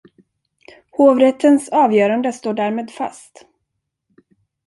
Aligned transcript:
Hovrättens 0.91 1.69
avgörande 1.69 2.33
står 2.33 2.53
därmed 2.53 2.91
fast. 2.91 3.45